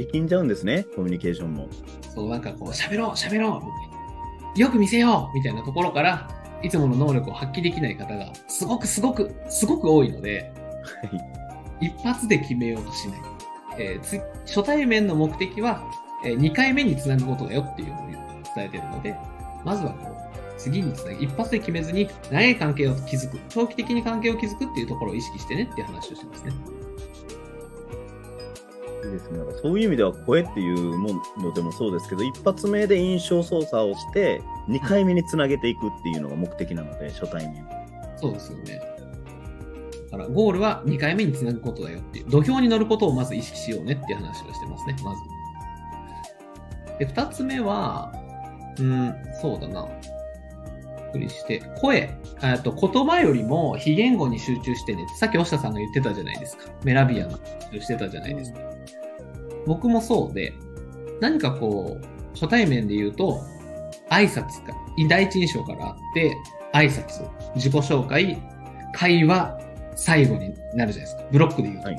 [0.00, 1.68] 力んじゃうんですね、コミュニケーションも。
[2.14, 3.62] そう、なんかこう、喋ろう、喋ろ
[4.56, 4.58] う。
[4.58, 6.28] よく見せようみたいなところから、
[6.62, 10.52] いつもの能力を発揮できない方が、すごくすごく、すごく多いので、
[11.80, 13.20] 一発で決めようとしない。
[13.78, 15.82] えーつ初対面の目的は、
[16.24, 18.00] え2回目につなぐことだよっていうのを
[18.54, 19.16] 伝えてるので、
[19.64, 20.20] まずはこう、
[20.58, 26.52] 次につなぎ、一発で決めずに、長い関係を築く、長期的に関係を築くっていうところを意識してねっていう話をしてますね。
[29.04, 29.40] いいですね。
[29.62, 37.66] そういう意味では声っていうものでもそうですけど、一発目で印象操作をして、二回目につなげていくっていうのが目的なので、初対面。
[38.16, 38.80] そうですよね。
[40.10, 45.20] だから、ゴールは2回目につなぐことだよっていう、土俵に乗ることをまず意識しようねっていう話をしてますね、まず。
[46.98, 48.12] で、2つ目は、
[48.78, 49.86] うん、そうだな。
[49.86, 56.64] びっくりして、声、えっと言葉よりも非言語に集中してね、さっき押下さんが言ってたじゃないですか。
[56.84, 58.60] メラビアの話をしてたじゃないですか。
[59.70, 60.52] 僕もそうで、
[61.20, 62.04] 何かこう、
[62.34, 63.40] 初対面で言うと、
[64.10, 64.74] 挨拶か、
[65.08, 66.36] 第一印象からあって、
[66.74, 68.36] 挨拶、自己紹介、
[68.92, 69.56] 会話、
[69.94, 71.22] 最後になるじゃないですか。
[71.30, 71.84] ブロックで言うと。
[71.84, 71.96] はい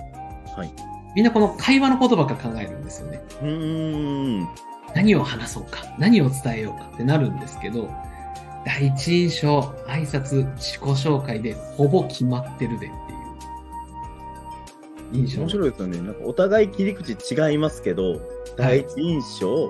[0.58, 0.74] はい。
[1.16, 3.22] みんなこの会話の言葉から考えるんですよね。
[3.42, 4.50] うーん。
[4.94, 7.90] 何を話そうか、何を伝えようかってなるんですけど、
[8.66, 12.90] 第一印象、挨拶、自己紹介でほぼ決まってるでっ
[15.12, 15.42] 印象。
[15.42, 16.02] 面白いですよね。
[16.02, 18.22] なんかお互い切り口違いますけど、
[18.58, 19.70] 第一印象、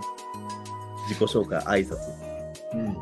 [1.10, 1.98] 自己紹介、挨拶。
[2.74, 2.98] うん。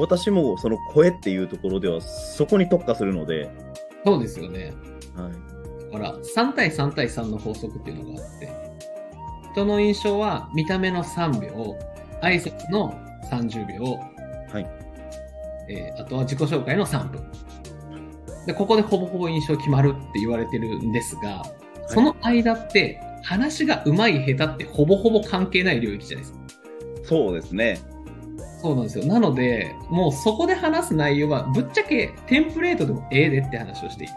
[0.00, 3.50] 私もその声っていうところではそこに特化するので、
[4.04, 4.72] そうですよね。
[5.14, 5.92] はい。
[5.92, 8.50] だから、3対3対3の法則っていうのがあって、
[9.52, 11.76] 人の印象は見た目の3秒、
[12.22, 12.92] 挨拶の
[13.30, 13.84] 30秒、
[14.52, 14.66] はい。
[15.68, 17.20] えーあとは自己紹介の3分。
[18.46, 21.42] で、ここでほぼほぼ印象決まるって言われてるんですが、
[21.88, 26.38] その間って、話が上手い下手ってほぼほぼ関係ない領域じゃないですか。
[27.04, 27.80] そうですね。
[28.62, 29.06] そうなんですよ。
[29.06, 34.14] なので、もうそこで話す内容は、ぶっちゃけテンプレートでもええでって話をしていて。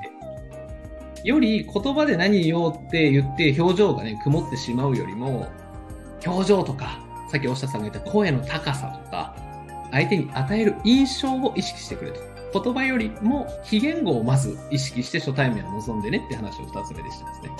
[1.23, 5.47] より言葉で何言おうって言って表情がね、曇ってしまうよりも、
[6.25, 6.99] 表情とか、
[7.31, 9.35] さっき大下さんが言った声の高さとか、
[9.91, 12.28] 相手に与える印象を意識してくれと。
[12.53, 17.51] 言葉よりも非言語をまず意識して初対面を望んでねって話を二つ目でしたですね。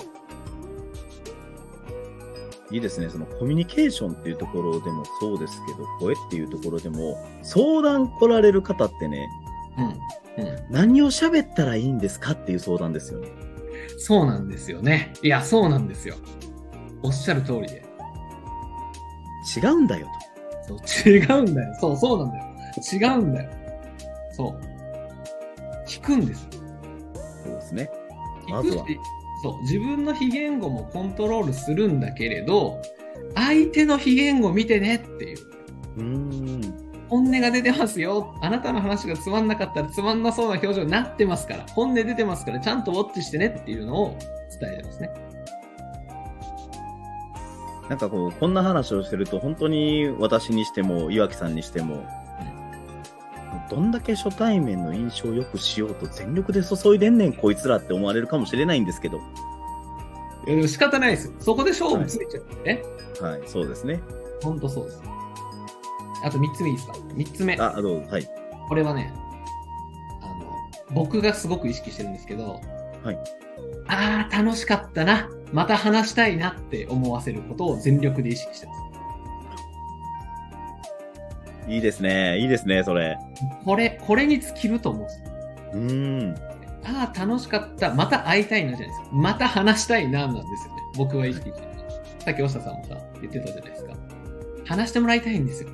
[2.72, 3.08] いいですね。
[3.08, 9.28] そのコミュニケーションっていうところでもそうですけど、声っていうところでも、相談来られる方ってね、
[9.76, 10.44] うん。
[10.44, 10.58] うん。
[10.70, 13.28] 何を喋ったらいいんですかっていう相談ですよね。
[13.98, 15.12] そうなんですよね。
[15.22, 16.14] いや、そうなんですよ。
[17.02, 17.82] おっしゃる通りで。
[19.56, 20.06] 違うんだよ
[20.68, 21.74] そう、違うんだよ。
[21.80, 22.44] そう、そうなんだよ。
[22.92, 23.50] 違うんだよ。
[24.32, 24.69] そう。
[25.90, 26.46] 聞くんです。
[26.48, 26.58] と。
[26.58, 27.90] そうですね。
[28.42, 28.86] 聞くしまずは、
[29.42, 32.80] そう、自分の非言語もコントロールするんだけれど、
[33.34, 35.38] 相手の非言語見てねっていう。
[35.96, 36.90] うーん。
[37.08, 38.36] 本音が出てますよ。
[38.40, 41.66] あなたの話がつまんなかったらつまんなそうな表情になってますから。
[41.74, 44.16] 本音出てますから、ちゃんとウォッチしてねっていうのを
[44.60, 45.10] 伝えてますね。
[47.88, 52.04] なんかこう、こんな話をしてると、本当に私にしても、岩木さんにしても、
[53.70, 59.20] どんだけ初対面の印象を良くしようと全力で注いでんねん、こいつらって思われるかもしれないんですけど。
[60.48, 61.34] いや仕方ないですよ。
[61.38, 62.82] そこで勝負ついちゃうね。
[63.20, 64.00] はい、そうですね。
[64.42, 65.02] ほんとそうです。
[66.24, 67.56] あと3つ目いいですか ?3 つ目。
[67.60, 68.28] あ、どうぞ、はい。
[68.68, 69.12] これはね、
[70.22, 70.60] あの、
[70.92, 72.60] 僕がすごく意識してるんですけど、
[73.04, 73.18] はい。
[73.86, 75.28] あー、楽しかったな。
[75.52, 78.79] また話したいなって思わせることを全力で意識してます。
[81.70, 82.38] いいですね。
[82.38, 83.16] いいですね、それ。
[83.64, 85.26] これ、これに尽きると思うんですよ。
[85.72, 86.34] うーん。
[86.84, 87.94] ああ、楽しかった。
[87.94, 89.08] また会いたいなじゃないですか。
[89.12, 90.82] また話したいななんですよね。
[90.96, 91.66] 僕は意識してる。
[92.18, 93.92] さっき、大下さんもさ、言ってたじゃないですか。
[94.66, 95.70] 話してもらいたいんですよ。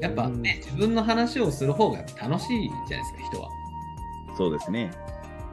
[0.00, 3.48] やっぱね、自分の話をする方が楽しいじゃないですか、人は。
[4.36, 4.90] そうですね。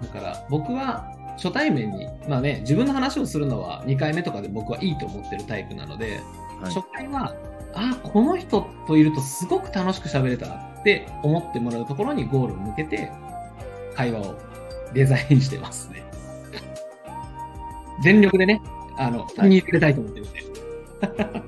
[0.03, 6.19] だから、僕は初対面に、まあね、自分の話をするのは2回目とかで僕はいいと思ってるタイプなので、
[6.61, 7.33] はい初回は、
[7.73, 13.11] ああ、この人といるとすごく楽しく喋れたって思ってもらうところにゴールを向けて、
[13.95, 14.35] 会話を
[14.93, 16.03] デザインしてますね。
[18.03, 18.61] 全力でね、
[18.97, 20.39] あの、気に入れたいと思ってるんで。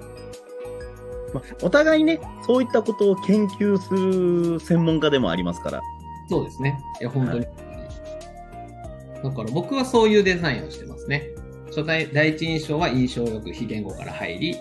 [1.33, 5.81] まあ、お互いね、そういったことを研究する専門家でもありますから。
[6.29, 6.79] そうですね。
[7.01, 7.45] いや、本当に。
[9.23, 11.29] だから僕はそういうデザインをしてますね。
[11.67, 14.55] 初対第一印象は印象よく非言語から入り、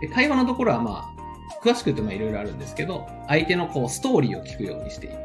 [0.00, 1.20] で会話のところはまあ、
[1.62, 5.16] 詳しく言ってもいろいろあるんですけど、相手のこうストーリーを聞くようにしている。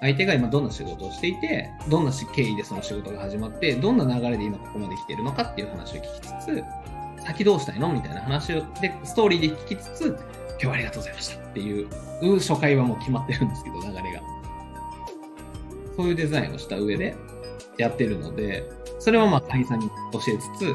[0.00, 6.64] 相手が今どんな仕事をしていて、どんな経緯でその仕事が始まって、どんな流れで今ここまで来てるのかっていう話を聞きつつ、
[7.24, 10.18] 先どうしたいのみたいな話を、で、ストーリーで聞きつつ、
[10.50, 11.88] 今日はありがとうございましたっていう
[12.38, 14.22] 初回はもう決まってるんですけど、流れが。
[15.96, 17.16] そういうデザインをした上で
[17.78, 18.64] やってるので、
[18.98, 20.74] それはまあ、会さんに教えつ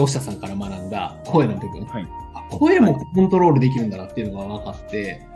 [0.00, 2.06] 大下さんから学んだ声の部分、はい、
[2.50, 5.26] 声もコントロールできるんだなっていうのが分かって、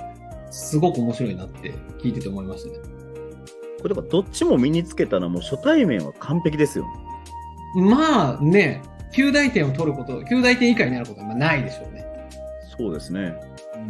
[0.51, 2.79] すごく面白いなって聞いてて思いましたね。
[3.81, 6.87] これだからどっちも身につけたらもう初対面は完璧ですよ。
[7.75, 8.83] まあね、
[9.15, 12.05] 9大点を取ること、9大点以下になることはないでしょうね。
[12.77, 13.35] そうですね。
[13.75, 13.89] うん、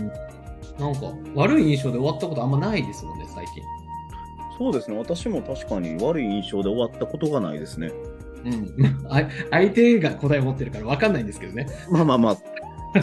[0.78, 3.62] なんか悪い印象で終わったことあんまないですもんね、最近。
[4.59, 4.98] そうですね。
[4.98, 7.90] 私も確かに悪い印象で終わったことがないですね。
[8.44, 9.07] うん。
[9.50, 11.66] 相手が答え持ってるから分かんないんですけどね。
[11.90, 12.37] まあまあまあ。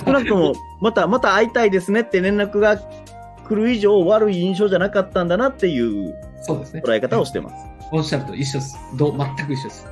[0.05, 6.81] 少なくとも、また、また会いたいですねって連絡が来る以上、悪い印象じゃなかったんだなっていうそうですね。
[6.85, 7.55] 捉え方をしてます。
[7.91, 8.77] おっしゃると一緒です。
[8.97, 9.87] ど全く一緒です。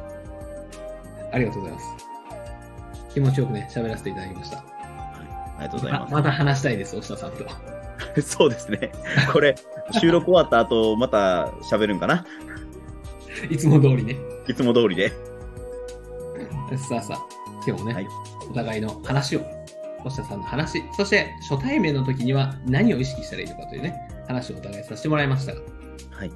[1.31, 1.95] ありがとうございます。
[3.13, 4.58] 気持ちよくね、喋らせていただきました。
[4.58, 6.13] はい、ありがとうございます。
[6.13, 7.45] また話したいです、押田さんと。
[8.21, 8.91] そうですね。
[9.31, 9.55] これ、
[9.91, 12.25] 収録終わった後、また喋るんかな
[13.49, 14.17] いつも通りね。
[14.47, 15.12] いつも通りで。
[16.78, 17.25] さあさあ、
[17.65, 18.08] 今日もね、はい、
[18.49, 19.41] お互いの話を、
[19.99, 23.95] 星田さんの話、そして初対面の時には何を意識したらいいのかというね、
[24.28, 25.62] 話をお互いさせてもらいましたが、
[26.12, 26.32] はい。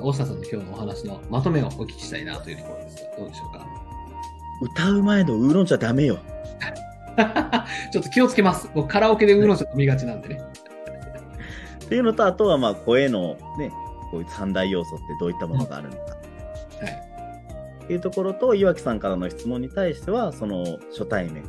[0.00, 3.66] 大下さんの今日のお話のまとめをお聞きしたいなというところですが、どうでしょうか？
[4.62, 6.18] 歌う前のウーロン茶ダメよ。
[7.92, 8.68] ちょっと気をつけます。
[8.74, 10.40] 僕カラオケでウーロン茶飲みがちなんでね。
[11.84, 13.70] っていうのと、あとはまあ声のね、
[14.10, 16.16] こういう三大要素ってどういったものがあるのか。
[17.84, 17.86] はい。
[17.86, 21.44] っていうところと、岩木さんからの質問に対しては、その初対面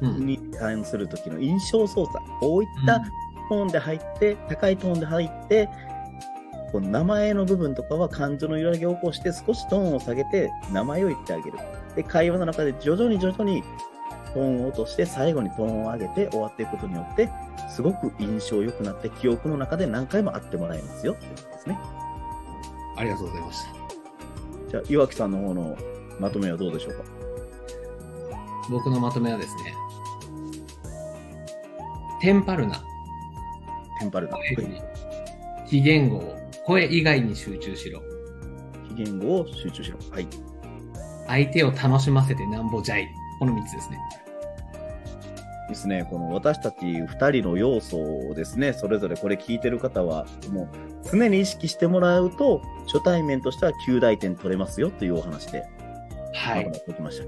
[0.00, 3.00] に関する時の印象操作、こういった
[3.48, 5.68] トーンで入って、高いトーンで入って、
[6.72, 11.58] この名前の部分とかは感情の揺らぎを起こして少しトーンを下げて名前を言ってあげる。
[11.94, 13.62] で、会話の中で徐々に徐々に
[14.32, 17.28] トーンを落として最後にトーンを上げて終わっていくことによって、
[17.68, 21.78] すごく印象良くなって記憶の中で何回も会ってもらえますよってことですね。
[22.96, 23.81] ありがとうございました。
[24.72, 25.76] じゃあ、岩木さんの方の
[26.18, 27.04] まとめはどうでしょうか？
[28.70, 29.74] 僕のまとめはですね、
[32.20, 32.82] テンパるな。
[34.00, 34.38] テンパるな。
[35.66, 38.00] 非言語を声以外に集中しろ。
[38.88, 39.98] 非言語を集中しろ。
[40.10, 40.26] はい。
[41.26, 43.08] 相手を楽しませてなんぼじゃい。
[43.38, 43.98] この3つですね。
[45.68, 50.68] ですね、この私たち2人の要素をですね、それぞれこれ聞いてる方は、もう
[51.10, 55.64] 常に意識してもらうと、初対面としては9大点取れますよというお話で、
[56.34, 56.70] はい。
[56.88, 57.24] おきました、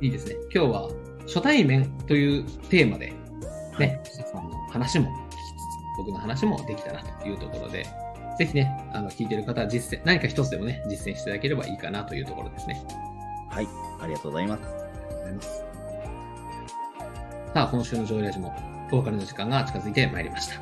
[0.00, 0.36] いいですね。
[0.54, 0.88] 今日は
[1.26, 3.12] 初対面というテーマで、
[3.78, 7.86] ね、はい、さんの話も聞きつつ、僕の話もできたなというところで、
[8.38, 12.82] ぜひね、あの、聞いてる方は実践、何か一つでもね、実践していただければいいかなというところですね。
[13.50, 13.68] はい。
[14.00, 14.62] ありがとうございます。
[14.62, 15.67] ありがとうございます。
[17.54, 18.54] さあ、今週の上映ラジも、
[18.92, 20.60] お別れの時間が近づいてまいりました。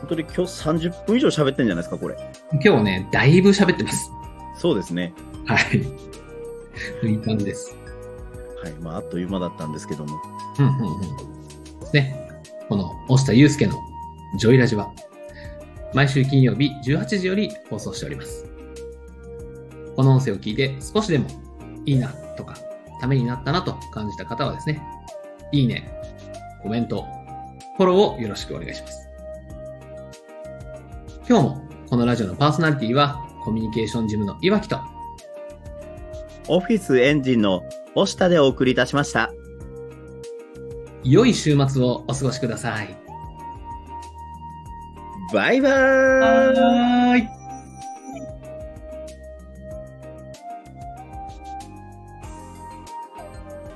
[0.00, 2.16] 本当に今日30分以上喋ってんじゃないですか、これ。
[2.62, 4.10] 今日ね、だいぶ喋ってます。
[4.58, 5.14] そうですね。
[5.46, 5.56] は
[7.02, 7.08] い。
[7.08, 7.74] いい感じです。
[8.62, 8.72] はい。
[8.74, 10.16] まあ、あっという間だったんですけども。
[10.58, 11.92] うんうんうん。
[11.92, 12.14] ね。
[12.68, 13.74] この、押下祐介の
[14.38, 14.92] ジョイラジは、
[15.94, 18.44] 毎週金曜日18時より放送しております。
[19.96, 21.26] この音声を聞いて少しでも
[21.86, 22.56] いいなとか、
[23.00, 24.82] ためになったなと感じた方はですね、
[25.52, 25.88] いいね、
[26.62, 27.06] コメント、
[27.76, 29.08] フォローをよろしくお願いします。
[31.28, 34.78] 今日もこのラジオのパーソナリティはコミュニケーションジムの岩木と
[36.48, 37.62] オフィスエンジンの
[37.94, 39.32] 押下でお送りいたしました。
[41.02, 42.96] 良い週末をお過ごしください。
[45.32, 47.35] バイバーイ